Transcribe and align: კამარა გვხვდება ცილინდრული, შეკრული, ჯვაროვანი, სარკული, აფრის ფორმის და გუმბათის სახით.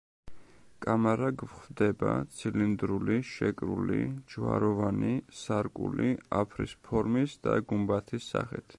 კამარა 0.85 1.27
გვხვდება 1.41 2.15
ცილინდრული, 2.37 3.19
შეკრული, 3.33 4.01
ჯვაროვანი, 4.33 5.13
სარკული, 5.45 6.11
აფრის 6.43 6.77
ფორმის 6.89 7.41
და 7.47 7.61
გუმბათის 7.73 8.35
სახით. 8.37 8.69